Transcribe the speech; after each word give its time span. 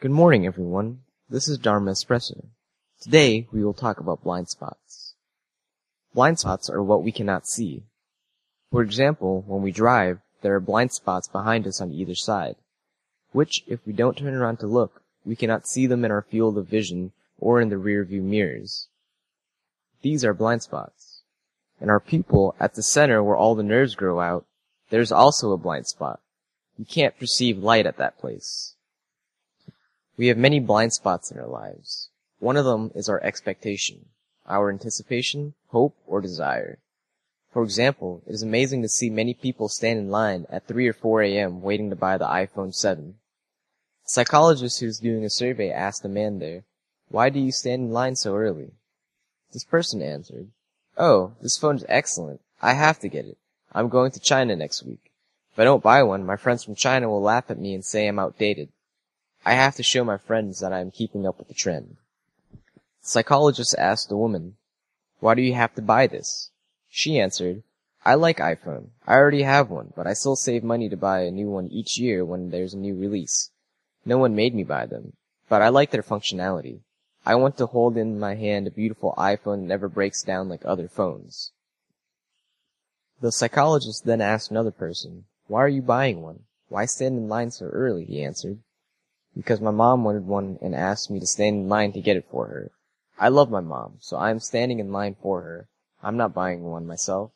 Good 0.00 0.12
morning, 0.12 0.46
everyone. 0.46 1.00
This 1.28 1.46
is 1.46 1.58
Dharma 1.58 1.90
Espresso. 1.90 2.46
Today, 3.02 3.46
we 3.52 3.62
will 3.62 3.74
talk 3.74 4.00
about 4.00 4.24
blind 4.24 4.48
spots. 4.48 5.12
Blind 6.14 6.38
spots 6.38 6.70
are 6.70 6.82
what 6.82 7.02
we 7.02 7.12
cannot 7.12 7.46
see. 7.46 7.82
For 8.72 8.80
example, 8.80 9.44
when 9.46 9.60
we 9.60 9.72
drive, 9.72 10.20
there 10.40 10.54
are 10.54 10.60
blind 10.60 10.92
spots 10.92 11.28
behind 11.28 11.66
us 11.66 11.82
on 11.82 11.92
either 11.92 12.14
side, 12.14 12.56
which, 13.32 13.62
if 13.66 13.86
we 13.86 13.92
don't 13.92 14.16
turn 14.16 14.32
around 14.32 14.60
to 14.60 14.66
look, 14.66 15.02
we 15.26 15.36
cannot 15.36 15.68
see 15.68 15.86
them 15.86 16.02
in 16.02 16.10
our 16.10 16.22
field 16.22 16.56
of 16.56 16.66
vision 16.66 17.12
or 17.38 17.60
in 17.60 17.68
the 17.68 17.76
rear 17.76 18.02
view 18.02 18.22
mirrors. 18.22 18.88
These 20.00 20.24
are 20.24 20.32
blind 20.32 20.62
spots. 20.62 21.20
In 21.78 21.90
our 21.90 22.00
pupil, 22.00 22.54
at 22.58 22.72
the 22.72 22.82
center 22.82 23.22
where 23.22 23.36
all 23.36 23.54
the 23.54 23.62
nerves 23.62 23.94
grow 23.94 24.18
out, 24.18 24.46
there's 24.88 25.12
also 25.12 25.52
a 25.52 25.58
blind 25.58 25.88
spot. 25.88 26.20
You 26.78 26.86
can't 26.86 27.18
perceive 27.18 27.58
light 27.58 27.84
at 27.84 27.98
that 27.98 28.16
place. 28.16 28.76
We 30.20 30.26
have 30.26 30.36
many 30.36 30.60
blind 30.60 30.92
spots 30.92 31.30
in 31.30 31.38
our 31.38 31.46
lives. 31.46 32.10
One 32.40 32.58
of 32.58 32.66
them 32.66 32.90
is 32.94 33.08
our 33.08 33.24
expectation, 33.24 34.10
our 34.46 34.68
anticipation, 34.68 35.54
hope, 35.68 35.96
or 36.06 36.20
desire. 36.20 36.78
For 37.50 37.62
example, 37.62 38.22
it 38.26 38.34
is 38.34 38.42
amazing 38.42 38.82
to 38.82 38.88
see 38.90 39.08
many 39.08 39.32
people 39.32 39.70
stand 39.70 39.98
in 39.98 40.10
line 40.10 40.46
at 40.50 40.66
3 40.66 40.86
or 40.86 40.92
4 40.92 41.22
a.m. 41.22 41.62
waiting 41.62 41.88
to 41.88 41.96
buy 41.96 42.18
the 42.18 42.26
iPhone 42.26 42.74
7. 42.74 43.14
A 44.04 44.08
psychologist 44.10 44.80
who's 44.80 44.98
doing 44.98 45.24
a 45.24 45.30
survey 45.30 45.70
asked 45.70 46.04
a 46.04 46.08
man 46.10 46.38
there, 46.38 46.64
why 47.08 47.30
do 47.30 47.40
you 47.40 47.50
stand 47.50 47.84
in 47.84 47.90
line 47.90 48.14
so 48.14 48.36
early? 48.36 48.72
This 49.54 49.64
person 49.64 50.02
answered, 50.02 50.48
oh, 50.98 51.32
this 51.40 51.56
phone 51.56 51.76
is 51.76 51.86
excellent. 51.88 52.42
I 52.60 52.74
have 52.74 52.98
to 52.98 53.08
get 53.08 53.24
it. 53.24 53.38
I'm 53.72 53.88
going 53.88 54.10
to 54.10 54.20
China 54.20 54.54
next 54.54 54.82
week. 54.82 55.12
If 55.54 55.58
I 55.58 55.64
don't 55.64 55.82
buy 55.82 56.02
one, 56.02 56.26
my 56.26 56.36
friends 56.36 56.62
from 56.62 56.74
China 56.74 57.08
will 57.08 57.22
laugh 57.22 57.50
at 57.50 57.58
me 57.58 57.72
and 57.72 57.82
say 57.82 58.06
I'm 58.06 58.18
outdated. 58.18 58.68
I 59.44 59.54
have 59.54 59.74
to 59.76 59.82
show 59.82 60.04
my 60.04 60.18
friends 60.18 60.60
that 60.60 60.72
I 60.72 60.80
am 60.80 60.90
keeping 60.90 61.26
up 61.26 61.38
with 61.38 61.48
the 61.48 61.54
trend. 61.54 61.96
The 62.52 62.58
psychologist 63.08 63.74
asked 63.78 64.08
the 64.08 64.16
woman, 64.16 64.56
why 65.20 65.34
do 65.34 65.42
you 65.42 65.54
have 65.54 65.74
to 65.74 65.82
buy 65.82 66.06
this? 66.06 66.50
She 66.88 67.18
answered, 67.18 67.62
I 68.04 68.14
like 68.14 68.38
iPhone. 68.38 68.88
I 69.06 69.16
already 69.16 69.42
have 69.42 69.70
one, 69.70 69.92
but 69.96 70.06
I 70.06 70.12
still 70.12 70.36
save 70.36 70.64
money 70.64 70.88
to 70.88 70.96
buy 70.96 71.20
a 71.20 71.30
new 71.30 71.50
one 71.50 71.68
each 71.68 71.98
year 71.98 72.24
when 72.24 72.50
there's 72.50 72.74
a 72.74 72.78
new 72.78 72.94
release. 72.94 73.50
No 74.04 74.18
one 74.18 74.34
made 74.34 74.54
me 74.54 74.64
buy 74.64 74.86
them, 74.86 75.14
but 75.48 75.62
I 75.62 75.68
like 75.68 75.90
their 75.90 76.02
functionality. 76.02 76.80
I 77.24 77.34
want 77.34 77.58
to 77.58 77.66
hold 77.66 77.96
in 77.96 78.18
my 78.18 78.34
hand 78.34 78.66
a 78.66 78.70
beautiful 78.70 79.14
iPhone 79.18 79.60
that 79.60 79.68
never 79.68 79.88
breaks 79.88 80.22
down 80.22 80.48
like 80.48 80.62
other 80.64 80.88
phones. 80.88 81.52
The 83.20 83.32
psychologist 83.32 84.04
then 84.06 84.22
asked 84.22 84.50
another 84.50 84.70
person, 84.70 85.24
why 85.46 85.60
are 85.60 85.68
you 85.68 85.82
buying 85.82 86.22
one? 86.22 86.44
Why 86.68 86.86
stand 86.86 87.18
in 87.18 87.28
line 87.28 87.50
so 87.50 87.66
early? 87.66 88.04
He 88.06 88.24
answered, 88.24 88.60
because 89.36 89.60
my 89.60 89.70
mom 89.70 90.04
wanted 90.04 90.26
one 90.26 90.58
and 90.60 90.74
asked 90.74 91.10
me 91.10 91.20
to 91.20 91.26
stand 91.26 91.56
in 91.56 91.68
line 91.68 91.92
to 91.92 92.00
get 92.00 92.16
it 92.16 92.26
for 92.30 92.46
her. 92.46 92.70
I 93.18 93.28
love 93.28 93.50
my 93.50 93.60
mom, 93.60 93.98
so 94.00 94.16
I 94.16 94.30
am 94.30 94.40
standing 94.40 94.78
in 94.78 94.92
line 94.92 95.16
for 95.20 95.42
her. 95.42 95.68
I'm 96.02 96.16
not 96.16 96.34
buying 96.34 96.62
one 96.62 96.86
myself. 96.86 97.32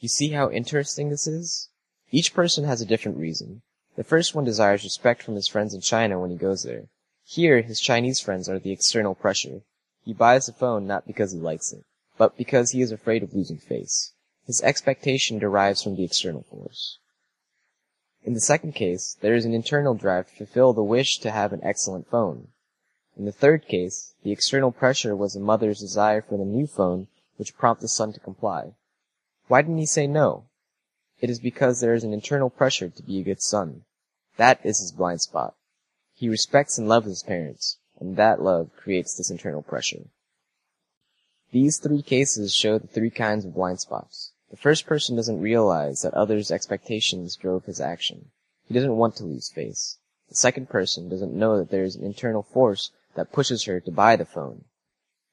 You 0.00 0.08
see 0.08 0.30
how 0.30 0.50
interesting 0.50 1.10
this 1.10 1.26
is? 1.26 1.68
Each 2.10 2.34
person 2.34 2.64
has 2.64 2.80
a 2.80 2.86
different 2.86 3.18
reason. 3.18 3.62
The 3.94 4.04
first 4.04 4.34
one 4.34 4.44
desires 4.44 4.84
respect 4.84 5.22
from 5.22 5.34
his 5.34 5.46
friends 5.46 5.74
in 5.74 5.80
China 5.80 6.18
when 6.18 6.30
he 6.30 6.36
goes 6.36 6.62
there. 6.62 6.88
Here, 7.24 7.60
his 7.60 7.80
Chinese 7.80 8.20
friends 8.20 8.48
are 8.48 8.58
the 8.58 8.72
external 8.72 9.14
pressure. 9.14 9.62
He 10.04 10.12
buys 10.12 10.46
the 10.46 10.52
phone 10.52 10.86
not 10.86 11.06
because 11.06 11.32
he 11.32 11.38
likes 11.38 11.72
it, 11.72 11.84
but 12.18 12.36
because 12.36 12.70
he 12.70 12.80
is 12.80 12.90
afraid 12.90 13.22
of 13.22 13.34
losing 13.34 13.58
face. 13.58 14.12
His 14.46 14.60
expectation 14.62 15.38
derives 15.38 15.82
from 15.82 15.94
the 15.94 16.04
external 16.04 16.42
force. 16.42 16.98
In 18.24 18.34
the 18.34 18.40
second 18.40 18.74
case, 18.74 19.16
there 19.20 19.34
is 19.34 19.44
an 19.44 19.52
internal 19.52 19.94
drive 19.94 20.28
to 20.28 20.36
fulfill 20.36 20.72
the 20.72 20.82
wish 20.82 21.18
to 21.18 21.30
have 21.30 21.52
an 21.52 21.60
excellent 21.62 22.08
phone. 22.08 22.48
In 23.16 23.24
the 23.24 23.32
third 23.32 23.66
case, 23.66 24.14
the 24.22 24.30
external 24.30 24.70
pressure 24.70 25.16
was 25.16 25.34
the 25.34 25.40
mother's 25.40 25.80
desire 25.80 26.22
for 26.22 26.38
the 26.38 26.44
new 26.44 26.66
phone 26.66 27.08
which 27.36 27.56
prompted 27.56 27.84
the 27.84 27.88
son 27.88 28.12
to 28.12 28.20
comply. 28.20 28.74
Why 29.48 29.62
didn't 29.62 29.78
he 29.78 29.86
say 29.86 30.06
no? 30.06 30.44
It 31.20 31.30
is 31.30 31.40
because 31.40 31.80
there 31.80 31.94
is 31.94 32.04
an 32.04 32.12
internal 32.12 32.50
pressure 32.50 32.88
to 32.88 33.02
be 33.02 33.18
a 33.18 33.24
good 33.24 33.42
son. 33.42 33.84
That 34.36 34.60
is 34.64 34.78
his 34.78 34.92
blind 34.92 35.20
spot. 35.20 35.54
He 36.14 36.28
respects 36.28 36.78
and 36.78 36.88
loves 36.88 37.06
his 37.06 37.22
parents, 37.22 37.78
and 37.98 38.16
that 38.16 38.42
love 38.42 38.70
creates 38.76 39.14
this 39.14 39.30
internal 39.30 39.62
pressure. 39.62 40.06
These 41.50 41.78
three 41.78 42.02
cases 42.02 42.54
show 42.54 42.78
the 42.78 42.86
three 42.86 43.10
kinds 43.10 43.44
of 43.44 43.54
blind 43.54 43.80
spots. 43.80 44.31
The 44.52 44.58
first 44.58 44.84
person 44.84 45.16
doesn't 45.16 45.40
realize 45.40 46.02
that 46.02 46.12
others' 46.12 46.50
expectations 46.50 47.36
drove 47.36 47.64
his 47.64 47.80
action. 47.80 48.30
He 48.68 48.74
doesn't 48.74 48.98
want 48.98 49.16
to 49.16 49.24
lose 49.24 49.48
face. 49.48 49.96
The 50.28 50.34
second 50.34 50.68
person 50.68 51.08
doesn't 51.08 51.32
know 51.32 51.56
that 51.56 51.70
there 51.70 51.84
is 51.84 51.96
an 51.96 52.04
internal 52.04 52.42
force 52.42 52.92
that 53.14 53.32
pushes 53.32 53.64
her 53.64 53.80
to 53.80 53.90
buy 53.90 54.14
the 54.14 54.26
phone. 54.26 54.66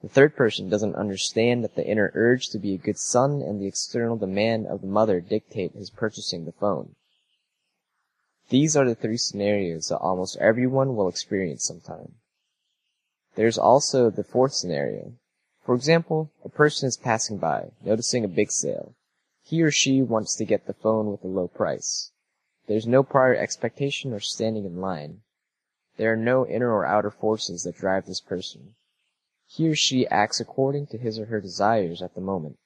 The 0.00 0.08
third 0.08 0.36
person 0.36 0.68
doesn't 0.68 0.94
understand 0.94 1.64
that 1.64 1.74
the 1.74 1.84
inner 1.84 2.12
urge 2.14 2.50
to 2.50 2.58
be 2.60 2.72
a 2.72 2.78
good 2.78 2.98
son 2.98 3.42
and 3.42 3.60
the 3.60 3.66
external 3.66 4.16
demand 4.16 4.68
of 4.68 4.80
the 4.80 4.86
mother 4.86 5.20
dictate 5.20 5.72
his 5.72 5.90
purchasing 5.90 6.44
the 6.44 6.52
phone. 6.52 6.94
These 8.48 8.76
are 8.76 8.88
the 8.88 8.94
three 8.94 9.18
scenarios 9.18 9.88
that 9.88 9.98
almost 9.98 10.36
everyone 10.36 10.94
will 10.94 11.08
experience 11.08 11.64
sometime. 11.64 12.14
There's 13.34 13.58
also 13.58 14.08
the 14.08 14.24
fourth 14.24 14.54
scenario. 14.54 15.14
For 15.66 15.74
example, 15.74 16.30
a 16.44 16.48
person 16.48 16.86
is 16.86 16.96
passing 16.96 17.38
by, 17.38 17.72
noticing 17.84 18.24
a 18.24 18.28
big 18.28 18.52
sale. 18.52 18.94
He 19.50 19.62
or 19.62 19.72
she 19.72 20.00
wants 20.00 20.36
to 20.36 20.44
get 20.44 20.68
the 20.68 20.74
phone 20.74 21.10
with 21.10 21.24
a 21.24 21.26
low 21.26 21.48
price. 21.48 22.12
There's 22.68 22.86
no 22.86 23.02
prior 23.02 23.34
expectation 23.34 24.12
or 24.12 24.20
standing 24.20 24.64
in 24.64 24.80
line. 24.80 25.22
There 25.96 26.12
are 26.12 26.16
no 26.16 26.46
inner 26.46 26.72
or 26.72 26.86
outer 26.86 27.10
forces 27.10 27.64
that 27.64 27.76
drive 27.76 28.06
this 28.06 28.20
person. 28.20 28.76
He 29.48 29.68
or 29.68 29.74
she 29.74 30.06
acts 30.06 30.38
according 30.38 30.86
to 30.92 30.98
his 30.98 31.18
or 31.18 31.24
her 31.24 31.40
desires 31.40 32.00
at 32.00 32.14
the 32.14 32.20
moment, 32.20 32.58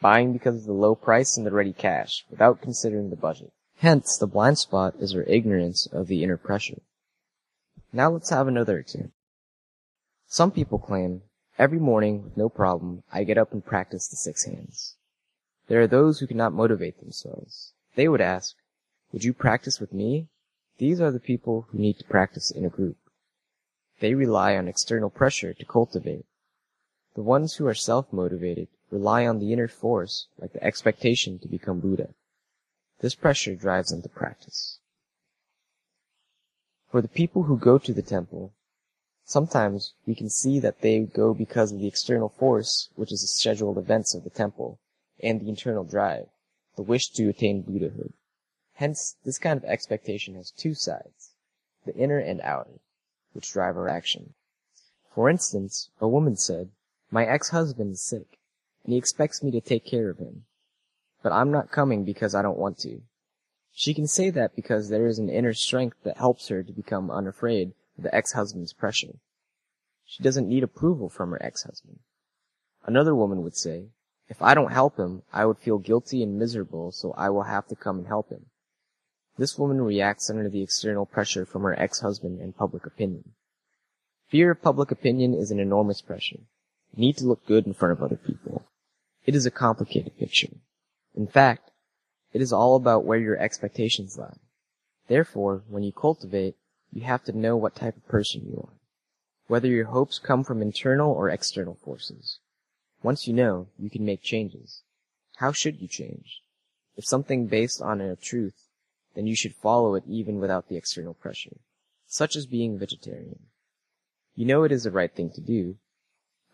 buying 0.00 0.32
because 0.32 0.56
of 0.56 0.64
the 0.64 0.72
low 0.72 0.94
price 0.94 1.36
and 1.36 1.44
the 1.44 1.50
ready 1.50 1.74
cash, 1.74 2.24
without 2.30 2.62
considering 2.62 3.10
the 3.10 3.16
budget. 3.16 3.52
Hence, 3.76 4.16
the 4.16 4.26
blind 4.26 4.56
spot 4.56 4.94
is 4.98 5.14
our 5.14 5.24
ignorance 5.24 5.88
of 5.92 6.06
the 6.06 6.22
inner 6.24 6.38
pressure. 6.38 6.80
Now 7.92 8.12
let's 8.12 8.30
have 8.30 8.48
another 8.48 8.78
example. 8.78 9.12
Some 10.26 10.52
people 10.52 10.78
claim, 10.78 11.20
every 11.58 11.78
morning, 11.78 12.22
with 12.22 12.38
no 12.38 12.48
problem, 12.48 13.02
I 13.12 13.24
get 13.24 13.36
up 13.36 13.52
and 13.52 13.62
practice 13.62 14.08
the 14.08 14.16
six 14.16 14.46
hands. 14.46 14.96
There 15.70 15.80
are 15.80 15.86
those 15.86 16.18
who 16.18 16.26
cannot 16.26 16.52
motivate 16.52 16.98
themselves. 16.98 17.74
They 17.94 18.08
would 18.08 18.20
ask, 18.20 18.56
would 19.12 19.22
you 19.22 19.32
practice 19.32 19.78
with 19.78 19.92
me? 19.92 20.26
These 20.78 21.00
are 21.00 21.12
the 21.12 21.20
people 21.20 21.68
who 21.68 21.78
need 21.78 21.96
to 22.00 22.04
practice 22.04 22.50
in 22.50 22.64
a 22.64 22.68
group. 22.68 22.96
They 24.00 24.14
rely 24.14 24.56
on 24.56 24.66
external 24.66 25.10
pressure 25.10 25.54
to 25.54 25.64
cultivate. 25.64 26.26
The 27.14 27.22
ones 27.22 27.54
who 27.54 27.68
are 27.68 27.74
self-motivated 27.74 28.66
rely 28.90 29.24
on 29.24 29.38
the 29.38 29.52
inner 29.52 29.68
force, 29.68 30.26
like 30.40 30.52
the 30.54 30.64
expectation 30.64 31.38
to 31.38 31.46
become 31.46 31.78
Buddha. 31.78 32.14
This 32.98 33.14
pressure 33.14 33.54
drives 33.54 33.90
them 33.90 34.02
to 34.02 34.08
practice. 34.08 34.80
For 36.90 37.00
the 37.00 37.06
people 37.06 37.44
who 37.44 37.56
go 37.56 37.78
to 37.78 37.94
the 37.94 38.02
temple, 38.02 38.54
sometimes 39.24 39.94
we 40.04 40.16
can 40.16 40.30
see 40.30 40.58
that 40.58 40.80
they 40.80 40.98
go 40.98 41.32
because 41.32 41.70
of 41.70 41.78
the 41.78 41.86
external 41.86 42.28
force, 42.28 42.88
which 42.96 43.12
is 43.12 43.20
the 43.20 43.28
scheduled 43.28 43.78
events 43.78 44.16
of 44.16 44.24
the 44.24 44.30
temple, 44.30 44.80
and 45.22 45.40
the 45.40 45.48
internal 45.48 45.84
drive, 45.84 46.26
the 46.76 46.82
wish 46.82 47.08
to 47.10 47.28
attain 47.28 47.62
Buddhahood. 47.62 48.12
Hence, 48.74 49.16
this 49.24 49.38
kind 49.38 49.56
of 49.56 49.64
expectation 49.64 50.34
has 50.36 50.50
two 50.50 50.74
sides, 50.74 51.34
the 51.84 51.94
inner 51.94 52.18
and 52.18 52.40
outer, 52.40 52.80
which 53.32 53.52
drive 53.52 53.76
our 53.76 53.88
action. 53.88 54.34
For 55.14 55.28
instance, 55.28 55.90
a 56.00 56.08
woman 56.08 56.36
said, 56.36 56.70
My 57.10 57.26
ex-husband 57.26 57.92
is 57.92 58.00
sick, 58.00 58.38
and 58.84 58.92
he 58.92 58.98
expects 58.98 59.42
me 59.42 59.50
to 59.50 59.60
take 59.60 59.84
care 59.84 60.08
of 60.08 60.18
him. 60.18 60.44
But 61.22 61.32
I'm 61.32 61.50
not 61.50 61.70
coming 61.70 62.04
because 62.04 62.34
I 62.34 62.42
don't 62.42 62.58
want 62.58 62.78
to. 62.78 63.02
She 63.72 63.94
can 63.94 64.06
say 64.06 64.30
that 64.30 64.56
because 64.56 64.88
there 64.88 65.06
is 65.06 65.18
an 65.18 65.28
inner 65.28 65.52
strength 65.52 65.98
that 66.04 66.16
helps 66.16 66.48
her 66.48 66.62
to 66.62 66.72
become 66.72 67.10
unafraid 67.10 67.72
of 67.98 68.04
the 68.04 68.14
ex-husband's 68.14 68.72
pressure. 68.72 69.16
She 70.06 70.22
doesn't 70.22 70.48
need 70.48 70.62
approval 70.62 71.08
from 71.08 71.30
her 71.30 71.42
ex-husband. 71.42 72.00
Another 72.84 73.14
woman 73.14 73.42
would 73.42 73.56
say, 73.56 73.90
if 74.30 74.40
I 74.40 74.54
don't 74.54 74.72
help 74.72 74.96
him, 74.96 75.22
I 75.32 75.44
would 75.44 75.58
feel 75.58 75.78
guilty 75.78 76.22
and 76.22 76.38
miserable, 76.38 76.92
so 76.92 77.12
I 77.18 77.28
will 77.30 77.42
have 77.42 77.66
to 77.66 77.74
come 77.74 77.98
and 77.98 78.06
help 78.06 78.30
him. 78.30 78.46
This 79.36 79.58
woman 79.58 79.80
reacts 79.80 80.30
under 80.30 80.48
the 80.48 80.62
external 80.62 81.04
pressure 81.04 81.44
from 81.44 81.62
her 81.62 81.78
ex-husband 81.78 82.40
and 82.40 82.56
public 82.56 82.86
opinion. 82.86 83.32
Fear 84.28 84.52
of 84.52 84.62
public 84.62 84.92
opinion 84.92 85.34
is 85.34 85.50
an 85.50 85.58
enormous 85.58 86.00
pressure. 86.00 86.40
You 86.94 87.00
need 87.00 87.16
to 87.16 87.24
look 87.24 87.44
good 87.44 87.66
in 87.66 87.74
front 87.74 87.92
of 87.92 88.02
other 88.02 88.16
people. 88.16 88.64
It 89.26 89.34
is 89.34 89.46
a 89.46 89.50
complicated 89.50 90.16
picture. 90.16 90.54
In 91.16 91.26
fact, 91.26 91.70
it 92.32 92.40
is 92.40 92.52
all 92.52 92.76
about 92.76 93.04
where 93.04 93.18
your 93.18 93.36
expectations 93.36 94.16
lie. 94.16 94.36
Therefore, 95.08 95.64
when 95.68 95.82
you 95.82 95.92
cultivate, 95.92 96.54
you 96.92 97.02
have 97.02 97.24
to 97.24 97.36
know 97.36 97.56
what 97.56 97.74
type 97.74 97.96
of 97.96 98.06
person 98.06 98.42
you 98.46 98.68
are. 98.68 98.74
Whether 99.48 99.68
your 99.68 99.86
hopes 99.86 100.20
come 100.20 100.44
from 100.44 100.62
internal 100.62 101.12
or 101.12 101.28
external 101.28 101.78
forces. 101.84 102.39
Once 103.02 103.26
you 103.26 103.32
know, 103.32 103.66
you 103.78 103.88
can 103.88 104.04
make 104.04 104.22
changes. 104.22 104.82
How 105.36 105.52
should 105.52 105.80
you 105.80 105.88
change? 105.88 106.42
If 106.96 107.06
something 107.06 107.46
based 107.46 107.80
on 107.80 108.00
a 108.00 108.16
truth, 108.16 108.68
then 109.14 109.26
you 109.26 109.34
should 109.34 109.54
follow 109.54 109.94
it 109.94 110.04
even 110.06 110.38
without 110.38 110.68
the 110.68 110.76
external 110.76 111.14
pressure. 111.14 111.56
such 112.06 112.34
as 112.34 112.44
being 112.44 112.76
vegetarian. 112.76 113.38
You 114.34 114.44
know 114.44 114.64
it 114.64 114.72
is 114.72 114.82
the 114.82 114.90
right 114.90 115.12
thing 115.14 115.30
to 115.30 115.40
do, 115.40 115.76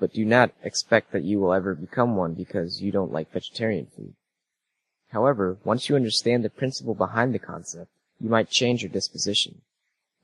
but 0.00 0.12
do 0.12 0.24
not 0.24 0.52
expect 0.64 1.12
that 1.12 1.22
you 1.22 1.38
will 1.38 1.54
ever 1.54 1.76
become 1.76 2.16
one 2.16 2.34
because 2.34 2.82
you 2.82 2.90
don't 2.90 3.12
like 3.12 3.32
vegetarian 3.32 3.86
food. 3.86 4.14
However, 5.10 5.58
once 5.62 5.88
you 5.88 5.94
understand 5.94 6.44
the 6.44 6.50
principle 6.50 6.94
behind 6.94 7.32
the 7.32 7.38
concept, 7.38 7.88
you 8.20 8.28
might 8.28 8.50
change 8.50 8.82
your 8.82 8.90
disposition. 8.90 9.60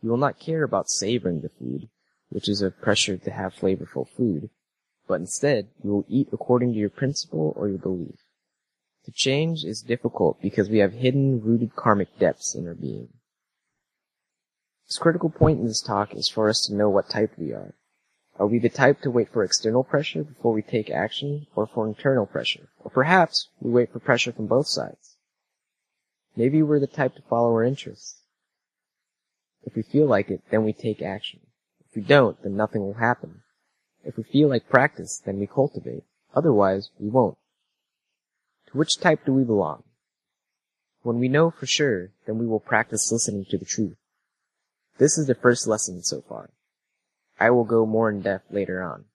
You 0.03 0.11
will 0.11 0.17
not 0.17 0.41
care 0.41 0.65
about 0.65 0.91
savoring 0.91 1.43
the 1.43 1.49
food, 1.49 1.89
which 2.29 2.49
is 2.49 2.61
a 2.61 2.73
pressure 2.73 3.17
to 3.17 3.31
have 3.31 3.55
flavorful 3.55 4.09
food, 4.09 4.51
but 5.11 5.19
instead 5.19 5.67
you 5.83 5.91
will 5.91 6.05
eat 6.09 6.29
according 6.33 6.73
to 6.73 6.79
your 6.79 6.89
principle 6.89 7.53
or 7.57 7.69
your 7.69 7.79
belief. 7.79 8.15
To 9.07 9.11
change 9.11 9.65
is 9.65 9.83
difficult 9.83 10.41
because 10.41 10.71
we 10.71 10.79
have 10.79 10.93
hidden, 10.93 11.43
rooted 11.43 11.75
karmic 11.75 12.17
depths 12.21 12.55
in 12.55 12.69
our 12.69 12.75
being. 12.75 13.09
This 14.87 14.99
critical 14.99 15.29
point 15.29 15.59
in 15.59 15.67
this 15.67 15.83
talk 15.83 16.15
is 16.15 16.29
for 16.29 16.49
us 16.49 16.61
to 16.67 16.75
know 16.77 16.89
what 16.89 17.09
type 17.11 17.33
we 17.37 17.53
are. 17.53 17.75
Are 18.39 18.47
we 18.47 18.61
the 18.61 18.69
type 18.69 19.01
to 19.01 19.11
wait 19.11 19.33
for 19.33 19.43
external 19.43 19.83
pressure 19.83 20.23
before 20.23 20.53
we 20.53 20.63
take 20.63 20.91
action, 20.91 21.49
or 21.57 21.67
for 21.67 21.89
internal 21.89 22.27
pressure? 22.27 22.69
Or 22.79 22.93
perhaps 22.93 23.49
we 23.61 23.73
wait 23.73 23.93
for 23.93 23.99
pressure 23.99 24.31
from 24.31 24.47
both 24.47 24.69
sides. 24.69 25.17
Maybe 26.37 26.63
we're 26.63 26.79
the 26.79 26.87
type 26.87 27.17
to 27.17 27.23
follow 27.23 27.51
our 27.51 27.65
interests. 27.65 28.21
If 29.65 29.75
we 29.75 29.83
feel 29.83 30.07
like 30.07 30.31
it, 30.31 30.43
then 30.53 30.65
we 30.65 30.73
take 30.73 31.03
action. 31.03 31.41
If 31.89 31.97
we 31.97 32.03
don't, 32.03 32.41
then 32.45 32.57
nothing 32.57 32.83
will 32.83 32.95
happen. 32.95 33.43
If 34.05 34.17
we 34.17 34.23
feel 34.23 34.49
like 34.49 34.69
practice, 34.69 35.21
then 35.25 35.39
we 35.39 35.47
cultivate. 35.47 36.05
Otherwise, 36.35 36.91
we 36.99 37.09
won't. 37.09 37.37
To 38.71 38.79
which 38.79 38.99
type 38.99 39.25
do 39.25 39.33
we 39.33 39.45
belong? 39.45 39.83
When 41.03 41.19
we 41.19 41.29
know 41.29 41.51
for 41.51 41.67
sure, 41.67 42.11
then 42.27 42.39
we 42.39 42.47
will 42.47 42.61
practice 42.61 43.11
listening 43.11 43.47
to 43.51 43.59
the 43.59 43.65
truth. 43.65 43.97
This 44.99 45.17
is 45.17 45.27
the 45.27 45.35
first 45.35 45.67
lesson 45.67 46.03
so 46.03 46.21
far. 46.21 46.51
I 47.39 47.51
will 47.51 47.65
go 47.65 47.87
more 47.87 48.11
in 48.11 48.21
depth 48.21 48.53
later 48.53 48.83
on. 48.83 49.07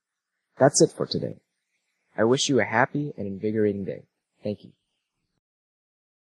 That's 0.58 0.82
it 0.82 0.92
for 0.92 1.06
today. 1.06 1.38
I 2.18 2.24
wish 2.24 2.50
you 2.50 2.60
a 2.60 2.66
happy 2.66 3.14
and 3.18 3.28
invigorating 3.28 3.86
day. 3.86 4.04
Thank 4.44 4.64
you. 4.64 4.72